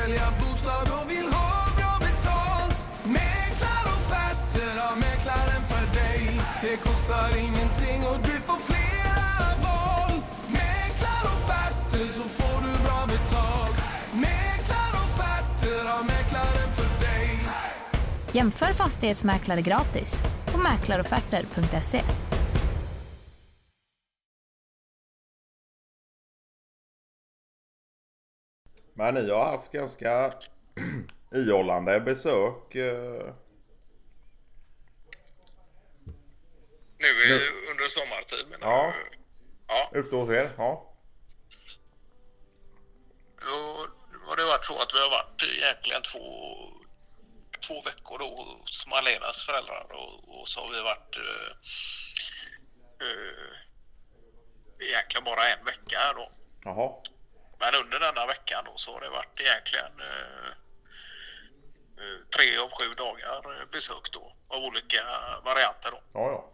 [0.00, 2.84] sälja bostad och vill ha bra betalt.
[3.04, 6.40] Mäklarofferter har mäklaren för dig.
[6.62, 10.12] Det kostar ingenting och du får flera val.
[10.48, 13.80] Mäklarofferter så får du bra betalt.
[14.12, 17.38] Mäklarofferter har mäklaren för dig.
[18.32, 22.02] Jämför fastighetsmäklare gratis på mäklarofferter.se.
[29.00, 30.32] Men ni har haft ganska
[31.34, 32.74] ihållande besök.
[32.74, 33.34] eh,
[36.98, 38.92] Nu är under sommartid menar Ja.
[39.10, 39.16] du?
[39.66, 39.90] Ja.
[39.94, 40.50] Ute hos er?
[40.58, 40.94] Ja.
[43.40, 43.86] Då
[44.26, 46.22] har det varit så att vi har varit egentligen två,
[47.66, 51.50] två veckor då hos Malenas föräldrar och, och så har vi varit eh,
[53.06, 53.56] eh,
[54.88, 56.32] egentligen bara en vecka då.
[56.64, 56.92] Jaha.
[57.60, 60.50] Men under denna veckan då så har det varit egentligen eh,
[62.00, 65.02] eh, tre av sju dagar eh, besök då av olika
[65.44, 66.00] varianter då.
[66.12, 66.50] Ja, ja.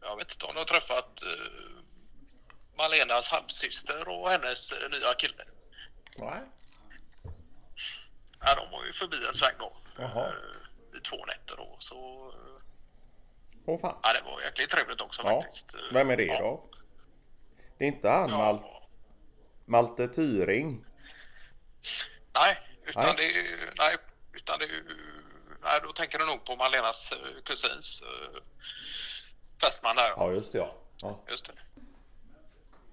[0.00, 1.82] Jag vet inte om du har träffat eh,
[2.76, 5.44] Malenas halvsyster och hennes eh, nya kille.
[6.18, 6.40] Nej.
[8.40, 9.76] Ja, de var ju förbi en sväng då.
[9.98, 10.26] Jaha.
[10.28, 11.76] Eh, I två nätter då.
[11.78, 11.96] Så
[13.66, 13.98] Åh fan.
[14.02, 15.42] ja, det var jäkligt trevligt också Ja.
[15.42, 15.74] faktiskt.
[15.92, 16.38] Vem är det ja.
[16.38, 16.68] då?
[17.82, 18.36] Det är inte han Ja.
[18.38, 18.64] Mal-
[19.66, 20.84] Malte Tyring?
[22.34, 23.14] Nej, utan Nej.
[23.16, 23.96] det är ju- nej,
[24.32, 24.84] utan det är ju-
[25.62, 28.40] nej, då tänker du nog på Malenas eh, kusins eh,
[29.62, 30.12] fästman där.
[30.16, 30.68] Ja, just det ja.
[31.02, 31.24] ja.
[31.28, 31.52] Just det.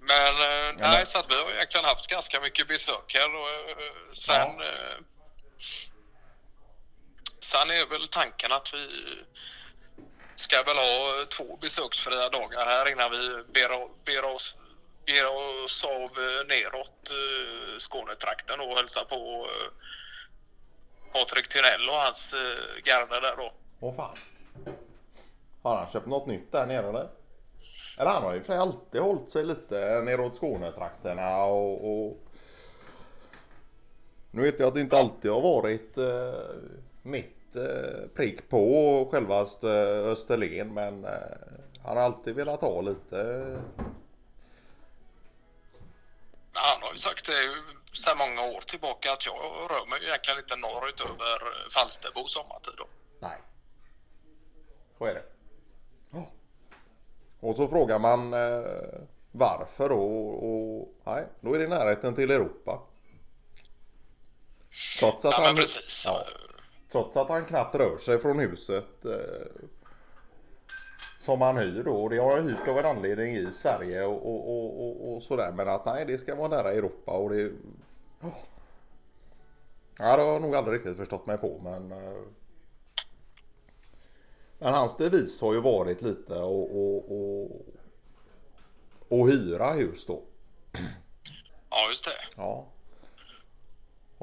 [0.00, 3.86] Men, men- nej, så att vi har egentligen haft ganska mycket besök här och eh,
[4.12, 4.58] sen...
[4.58, 4.64] Ja.
[7.40, 9.04] Sen är väl tanken att vi
[10.36, 14.56] ska väl ha två besöksfria dagar här innan vi ber, ber, oss,
[15.06, 15.26] Ger
[15.64, 16.10] oss av
[16.48, 19.70] neråt eh, Skånetrakten och hälsar på eh,
[21.12, 23.52] Patrik Tynell och hans eh, garde där då.
[23.80, 24.16] Åh fan.
[25.62, 27.08] Har han köpt något nytt där nere eller?
[28.00, 32.18] Eller han har ju för sig alltid hållit sig lite neråt Skånetrakterna och, och...
[34.30, 36.34] Nu vet jag att det inte alltid har varit eh,
[37.02, 41.10] mitt eh, prick på självaste eh, Österlen men eh,
[41.82, 43.46] han har alltid velat ha lite...
[46.54, 49.36] Han har ju sagt det sedan många år tillbaka att jag
[49.70, 52.86] rör mig egentligen inte norrut över Falsterbo sommartid då.
[53.20, 53.38] Nej.
[54.98, 55.24] Så är det.
[57.40, 59.00] Och så frågar man eh,
[59.32, 62.82] varför då och, och nej, då är det närheten till Europa.
[65.00, 65.56] Trots att, Ja, han,
[66.04, 66.26] ja,
[66.92, 69.12] trots att han knappt rör sig från huset eh,
[71.24, 72.02] som han hyr då.
[72.02, 75.22] Och det har han hyrt av en anledning i Sverige och, och, och, och, och
[75.22, 75.52] sådär.
[75.52, 77.50] Men att nej, det ska vara nära Europa och det...
[78.20, 78.30] Ja,
[79.98, 81.92] Ja, det har jag nog aldrig riktigt förstått mig på men...
[81.92, 82.22] eh,
[84.58, 87.50] Men hans devis har ju varit lite och, och, och,
[89.08, 90.22] och hyra hus då.
[91.70, 92.10] Ja, just det.
[92.36, 92.66] Ja.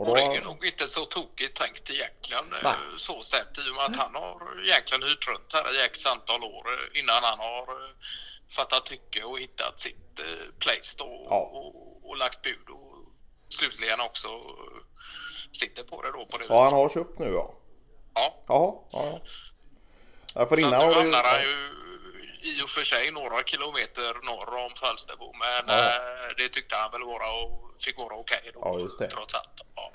[0.02, 2.76] Och Och det då, är nog inte så tokigt tänkt egentligen eh, Nej.
[2.98, 6.44] så sett i och med att han har egentligen hyrt runt här i x antal
[6.44, 7.92] år eh, innan han har eh,
[8.56, 10.20] fattat tycke och hittat sitt
[10.60, 11.40] place då och, Ja.
[11.40, 12.96] och, och lagt bud och
[13.50, 14.28] slutligen också
[15.52, 17.54] sitter på det då på det ja, han har köpt nu ja.
[18.14, 18.36] Ja.
[18.48, 19.20] Jaha, ja, ja.
[20.36, 21.81] ja för Så innan nu hamnar han ju
[22.42, 25.84] i och för sig några kilometer norr om Falsterbo men Ja.
[25.86, 28.60] eh, det tyckte han väl vara och fick vara okej då.
[28.64, 29.08] Ja, just det.
[29.08, 29.62] Trots allt.
[29.76, 29.92] Ja.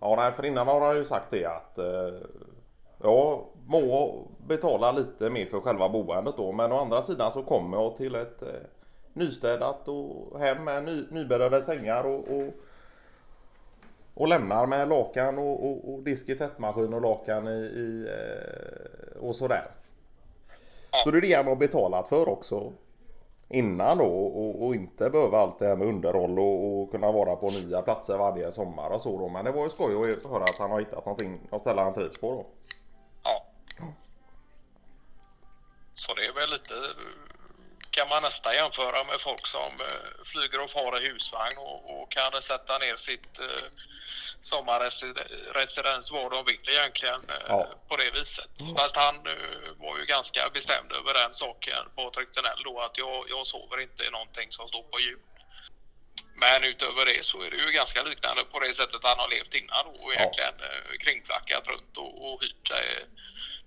[0.00, 2.14] Ja, nej, för innan har han ju sagt det att eh,
[3.02, 6.52] jag må betala lite mer för själva boendet då.
[6.52, 8.48] Men å andra sidan så kommer jag till ett eh,
[9.12, 12.54] nystädat och hem med ny, nybäddade sängar och, och,
[14.14, 18.08] och lämnar med lakan och, och, och disk i tvättmaskin och lakan i, i
[19.20, 19.70] och sådär.
[21.04, 22.72] Så det är det han har betalat för också.
[23.48, 27.36] Innan då och, och inte behöva allt det här med underhåll och, och kunna vara
[27.36, 29.28] på nya platser varje sommar och så då.
[29.28, 31.94] Men det var ju skoj att höra att han har hittat någonting att ställa han
[31.94, 32.46] trivs på då.
[33.24, 33.44] Ja.
[35.94, 36.74] Så det är väl lite
[37.96, 42.10] kan man nästan jämföra med folk som eh, flyger och far i husvagn och, och
[42.10, 43.66] kan sätta ner sitt eh,
[44.40, 47.68] sommarresidens var de vill egentligen eh, Ja.
[47.88, 48.50] på det viset.
[48.78, 53.24] Fast han eh, var ju ganska bestämd över den saken, Patrik Tenell då, att jag,
[53.28, 55.18] jag sover inte i någonting som står på hjul.
[56.34, 59.54] Men utöver det så är det ju ganska liknande på det sättet han har levt
[59.54, 63.02] innan och egentligen eh, kringflackat runt och, och hyrt, eh,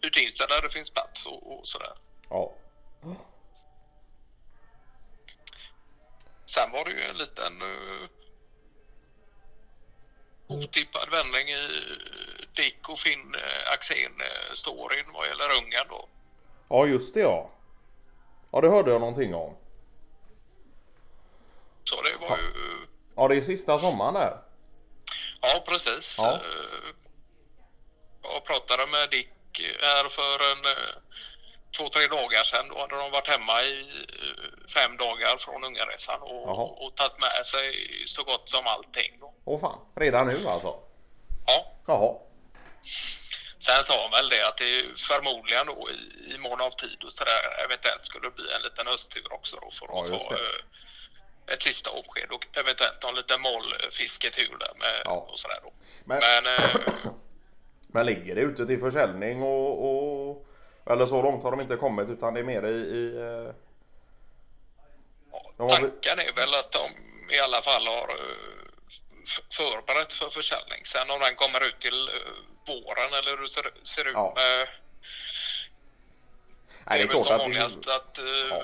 [0.02, 1.94] hyrt in sig där det finns plats och, och sådär.
[2.30, 2.54] Ja.
[6.50, 8.08] Sen var det ju en liten uh,
[10.48, 11.68] otippad vändning i
[12.56, 16.08] Dick och Finn uh, Axén-storyn vad gäller Ungern då.
[16.70, 17.50] Ja, just det ja.
[18.52, 19.58] Ja, det hörde jag någonting om.
[21.84, 22.88] Så det var ju...
[23.16, 24.38] Ja, det är sista sommaren där.
[25.42, 26.16] Ja, precis.
[26.18, 26.34] Ja.
[26.34, 26.94] Eh,
[28.24, 29.30] Jag pratade med Dick
[29.82, 30.96] här för en eh,
[31.78, 32.68] två, tre dagar sedan.
[32.70, 37.46] Då hade de varit hemma i eh, fem dagar från Ungaresan och, och tagit med
[37.46, 37.74] sig
[38.06, 39.12] så gott som allting.
[39.46, 40.76] Åh fan, redan nu alltså?
[41.46, 41.72] Ja.
[41.88, 42.16] Jaha.
[43.60, 47.14] Sen sa han väl det att det förmodligen då i, i mån av tid och
[47.14, 51.54] sådär eventuellt skulle bli en liten hösttur också då för Ja, att just ta eh,
[51.54, 55.12] ett sista avsked och eventuellt någon liten mollfisketur där med Ja.
[55.32, 55.72] och sådär då.
[56.06, 56.76] Men- Men eh,
[57.88, 60.46] Men ligger det ute till försäljning och, och...
[60.90, 62.76] Eller så långt har de inte kommit utan det är mer i...
[62.76, 63.54] i eh,
[65.32, 66.92] Ja, De har- tanken är väl att de
[67.36, 68.36] i alla fall har eh,
[69.58, 70.86] förberett för försäljning.
[70.86, 72.14] Sen om den kommer ut till eh,
[72.68, 74.34] våren eller hur det ser, ser ut Ja.
[74.36, 74.68] med...
[76.88, 78.64] Nej, det är väl som att vanligast att eh, Ja.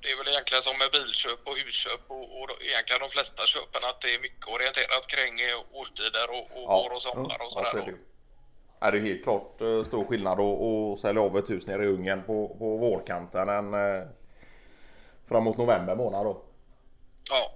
[0.00, 3.84] det är väl egentligen som med bilköp och husköp och, och egentligen de flesta köpen
[3.84, 7.64] att det är mycket orienterat kring eh, årstider och, och vår och sommar och Ja,
[7.70, 7.70] sådär.
[7.86, 7.92] så
[8.80, 12.22] är det helt klart eh, stor skillnad att, sälja av ett hus nere i Ungern
[12.22, 14.06] på, på vårkanten än eh,
[15.28, 16.42] framåt november månad då.
[17.30, 17.52] Ja.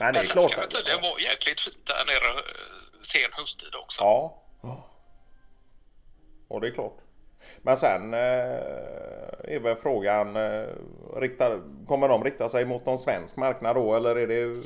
[0.00, 0.50] Men det är sen klart.
[0.50, 4.02] ska det tydligen vara jäkligt fint där nere eh, sen hösttid också.
[4.02, 4.42] Ja.
[6.48, 6.98] Och det är klart.
[7.58, 8.20] Men sen eh,
[9.44, 10.66] är väl frågan, eh,
[11.16, 14.62] riktar, kommer de rikta sig mot någon svensk marknad då eller är det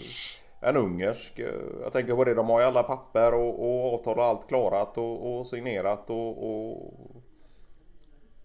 [0.60, 1.38] en ungersk?
[1.38, 4.48] Eh, Jag tänker på det, de har ju alla papper och, och avtal och allt
[4.48, 6.94] klarat och, och signerat och, och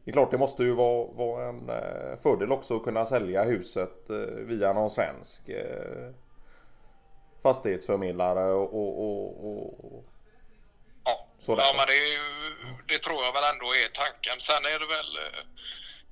[0.03, 3.43] det är klart det måste ju vara, vara en eh, fördel också att kunna sälja
[3.43, 5.49] huset eh, via någon svensk
[7.43, 8.73] fastighetsförmedlare och,
[9.05, 10.05] och,
[11.07, 11.63] Ja, Sådär.
[11.63, 12.23] ja men det, ju,
[12.87, 14.37] det tror jag väl ändå är tanken.
[14.49, 15.11] Sen är det väl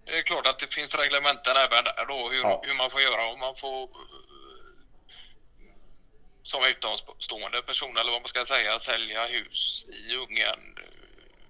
[0.06, 2.62] det är klart att det finns reglementen även där då hur, Ja.
[2.68, 3.80] hur man får göra om man får
[6.44, 10.84] som utomstående person eller vad man ska säga sälja hus i Ungern eh,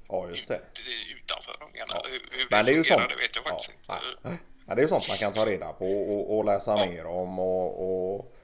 [0.10, 0.56] Ja, just det.
[0.56, 0.82] ut-
[1.24, 1.88] utanför Ungern.
[1.90, 2.06] Ja.
[2.10, 3.10] Hur, hur Men det, det är ju fungerar sånt.
[3.10, 4.30] det vet jag faktiskt ja, inte.
[4.30, 4.38] nej.
[4.68, 5.86] Ja, det är ju sånt man kan ta reda på
[6.16, 6.86] och, och läsa Ja.
[6.86, 7.70] mer om och,
[8.16, 8.36] och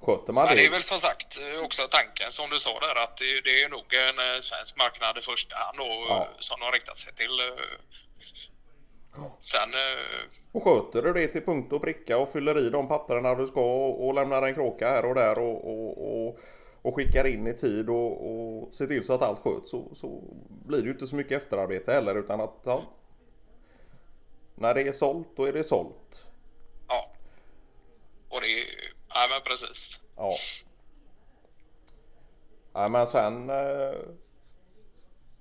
[0.00, 0.54] sköter man det.
[0.54, 3.62] det är väl som sagt eh, också tanken som du sa där att det, det
[3.62, 6.28] är nog en eh, svensk marknad i första hand då, Ja.
[6.38, 7.30] som de riktat sig till.
[9.38, 13.34] Sen eh, Och sköter du det till punkt och pricka och fyller i de papperna
[13.34, 16.38] du ska och, och lämnar en kråka här och där och, och, och,
[16.82, 20.22] och skickar in i tid och, och ser till så att allt sköts så, så
[20.48, 22.82] blir det ju inte så mycket efterarbete heller utan att ja,
[24.54, 26.26] när det är sålt då är det sålt.
[26.88, 27.10] Ja.
[28.28, 28.64] Och det är...
[29.08, 30.00] Ja, men precis.
[30.16, 30.32] Ja.
[32.74, 33.98] Nej men sen eh,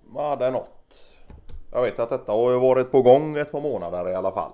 [0.01, 1.17] var det något.
[1.71, 4.51] Jag vet att detta har ju varit på gång ett par månader i alla fall.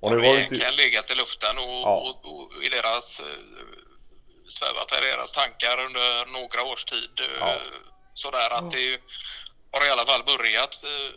[0.00, 0.38] Och nu har det inte...
[0.40, 1.96] egentligen legat i luften och, Ja.
[2.24, 3.20] och, och i deras...
[3.20, 3.26] eh,
[4.48, 7.20] svävat i deras tankar under några års tid.
[7.20, 7.54] eh, Ja.
[8.14, 9.00] Sådär att det
[9.72, 11.12] har i alla fall börjat eh,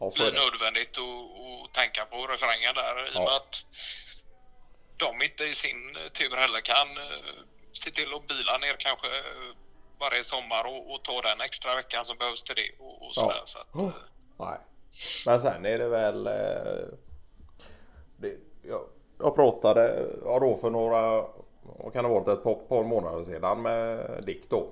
[0.00, 3.20] Ja, bli nödvändigt att tänka på refrängen där i och Ja.
[3.20, 3.64] med att
[4.96, 7.34] de inte i sin tur heller kan eh,
[7.72, 9.54] se till att bila ner kanske eh,
[10.00, 13.36] varje sommar och, och ta den extra veckan som behövs till det och, och sådär.
[13.40, 13.46] Ja.
[13.46, 13.92] Så att, Oh, eh,
[14.36, 14.58] nej.
[15.26, 16.26] Men sen är det väl...
[16.26, 16.84] Eh,
[18.16, 18.80] det, jag,
[19.18, 21.26] jag pratade ja, då för några...
[21.62, 22.28] Vad kan det ha varit?
[22.28, 24.70] Ett par, par månader sedan med Dick då.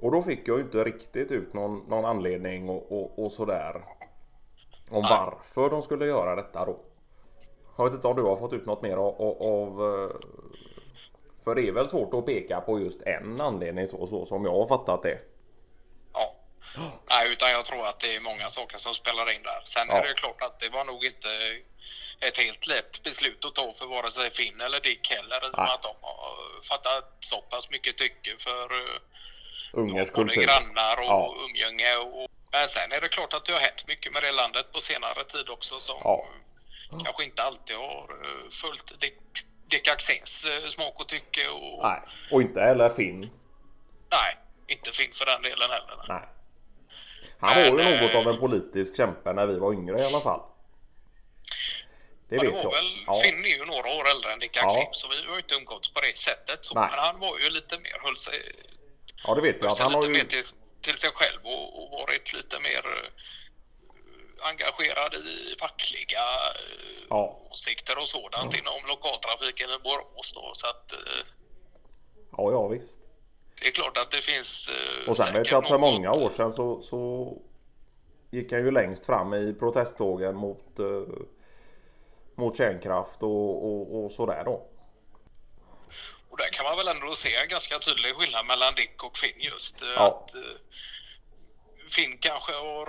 [0.00, 3.84] Och då fick jag ju inte riktigt ut någon, någon anledning och, och, och sådär.
[4.90, 6.76] Om varför de skulle göra detta då.
[7.76, 10.10] Jag vet inte om du har fått ut något mer av, av, av eh,
[11.44, 14.52] För det är väl svårt att peka på just en anledning så, så som jag
[14.52, 15.18] har fattat det.
[16.12, 16.34] Ja.
[17.08, 19.60] Nej, utan jag tror att det är många saker som spelar in där.
[19.64, 19.94] Sen Ja.
[19.94, 21.28] är det klart att det var nog inte
[22.20, 25.70] ett helt lätt beslut att ta för vare sig Finn eller Dick heller Nej.
[25.74, 29.00] att de har fattat så pass mycket tycke för eh,
[29.72, 30.42] både kultur.
[30.42, 31.34] grannar och Ja.
[31.48, 31.96] umgänge.
[31.96, 34.80] Och, men sen är det klart att det har hänt mycket med det landet på
[34.80, 36.26] senare tid också som Ja.
[37.04, 39.18] kanske inte alltid har eh, följt Dick,
[39.72, 41.48] Dick Axéns eh, smak och tycke.
[41.48, 42.00] Och, Nej,
[42.32, 43.20] och inte heller Finn.
[44.10, 44.36] nej,
[44.66, 46.04] inte Finn för den delen heller.
[46.08, 46.28] Nej.
[47.40, 50.04] Han var ju Men, något eh, av en politisk kämpe när vi var yngre i
[50.04, 50.40] alla fall.
[52.28, 52.70] Det Ja, vet var jag.
[52.70, 53.14] väl, Ja.
[53.24, 54.64] Finn är ju några år äldre än Dick Ja.
[54.66, 56.64] Axén så vi har ju inte umgåtts på det sättet.
[56.64, 56.88] Så, Nej.
[56.90, 58.52] men han var ju lite mer, höll sig,
[59.26, 59.70] ja, det vet jag.
[59.70, 60.18] han har lite ju...
[60.18, 60.44] mer till,
[60.80, 63.10] till sig själv och, och varit lite mer...
[64.42, 66.20] engagerad i fackliga
[66.54, 67.38] eh, Ja.
[67.50, 70.98] åsikter och sådant inom lokaltrafiken i Borås då, så att eh,
[72.36, 72.98] Ja, ja visst.
[73.60, 76.30] det är klart att det finns eh, Och sen vet jag att för många år
[76.30, 77.32] sedan så, så
[78.30, 80.78] gick han ju längst fram i protesttågen mot,
[82.34, 84.68] mot kärnkraft och, och, och sådär då.
[86.28, 89.40] Och där kan man väl ändå se en ganska tydlig skillnad mellan Dick och Finn
[89.40, 89.82] just.
[89.96, 90.06] Ja.
[90.06, 90.34] Att
[91.90, 92.86] Finn kanske har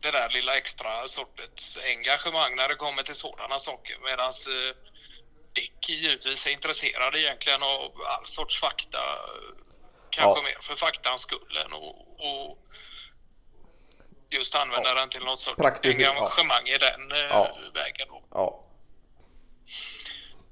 [0.00, 4.32] det där lilla extra sortets engagemang när det kommer till sådana saker medan
[5.52, 8.98] Dick givetvis är intresserad egentligen av all sorts fakta.
[8.98, 9.54] eh,
[10.10, 10.42] Kanske Ja.
[10.42, 12.58] mer för faktans skull än och, och
[14.30, 16.10] just använda den till något sorts Praktiskt, ja.
[16.10, 17.58] engagemang i den eh, Ja.
[17.74, 18.08] vägen.
[18.08, 18.22] Då.
[18.30, 18.64] Ja,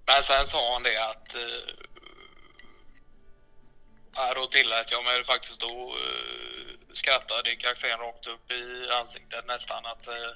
[0.06, 1.34] Men sen sa han det att...
[1.34, 1.74] Eh,
[4.14, 9.46] ja, då tillät jag mig faktiskt att eh, skratta Dick Axén rakt upp i ansiktet
[9.46, 9.86] nästan.
[9.86, 10.32] Att, eh,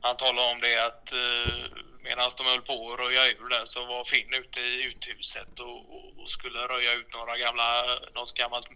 [0.00, 3.86] han talade om det att eh, medan de höll på att röja ur där så
[3.86, 8.68] var Finn ute i uthuset och, och, skulle röja ut några gamla, något gammalt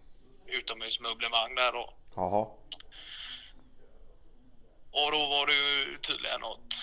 [0.46, 1.94] utomhusmöblemang där då.
[2.16, 2.46] jaha.
[4.90, 6.74] Och då var det ju tydligen något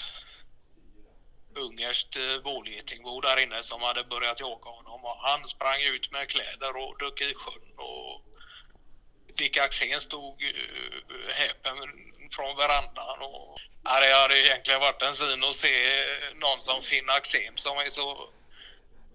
[1.55, 5.05] ungerskt eh, bålgetingbo där inne som hade börjat jaga honom.
[5.05, 7.77] Och han sprang ut med kläder och dök i sjön.
[7.77, 8.32] Och
[9.35, 11.77] Dick Axén stod uh, häpen
[12.31, 13.21] från verandan.
[13.21, 15.69] Och, ja, det hade egentligen varit en syn att se
[16.35, 18.29] någon som Finn Axén som är så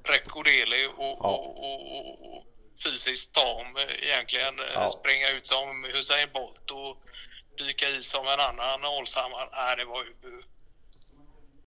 [0.08, 1.28] rekorderlig och, Ja.
[1.28, 2.44] och, och, och,
[2.84, 4.58] fysiskt tam eh, egentligen.
[4.58, 4.88] eh, Ja.
[4.88, 6.96] Springa ut som Usain Bolt och
[7.58, 9.48] dyka i som en annan Allsammar.
[9.52, 10.14] Nej, det var ju